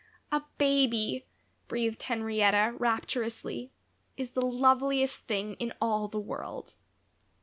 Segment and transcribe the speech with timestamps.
[0.31, 1.27] "A baby,"
[1.67, 3.69] breathed Henrietta, rapturously,
[4.17, 6.73] "is the loveliest thing in all the world.